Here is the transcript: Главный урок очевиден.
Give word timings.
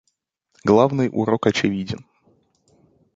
Главный 0.63 1.09
урок 1.13 1.45
очевиден. 1.45 2.01